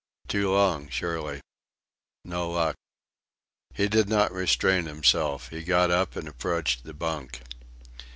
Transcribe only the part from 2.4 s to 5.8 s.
luck. He could not restrain himself. He